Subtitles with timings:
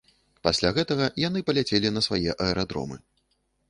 [0.47, 3.05] Пасля гэтага яны паляцелі на свае аэрадромы.